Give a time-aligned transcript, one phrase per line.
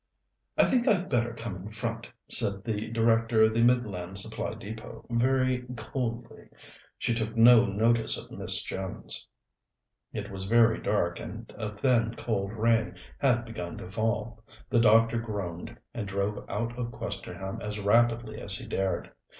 [0.57, 5.05] "I think I'd better come in front," said the Director of the Midland Supply Depôt,
[5.11, 6.47] very coldly.
[6.97, 9.27] She took no notice of Miss Jones.
[10.11, 14.43] It was very dark, and a thin, cold rain had begun to fall.
[14.71, 19.11] The doctor groaned, and drove out of Questerham as rapidly as he dared.